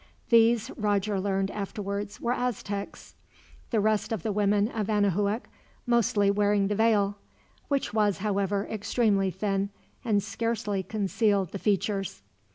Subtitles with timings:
[0.31, 3.13] These, Roger learned afterwards, were Aztecs,
[3.69, 5.47] the rest of the women of Anahuac
[5.85, 7.19] mostly wearing the veil;
[7.67, 9.69] which was, however, extremely thin,
[10.03, 12.23] and scarcely concealed the features.